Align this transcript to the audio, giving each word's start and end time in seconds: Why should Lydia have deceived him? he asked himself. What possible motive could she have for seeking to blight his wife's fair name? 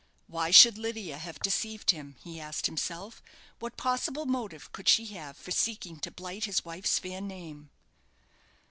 Why 0.25 0.49
should 0.49 0.79
Lydia 0.79 1.19
have 1.19 1.37
deceived 1.41 1.91
him? 1.91 2.15
he 2.23 2.39
asked 2.39 2.65
himself. 2.65 3.21
What 3.59 3.77
possible 3.77 4.25
motive 4.25 4.71
could 4.71 4.89
she 4.89 5.05
have 5.13 5.37
for 5.37 5.51
seeking 5.51 5.99
to 5.99 6.09
blight 6.09 6.45
his 6.45 6.65
wife's 6.65 6.97
fair 6.97 7.21
name? 7.21 7.69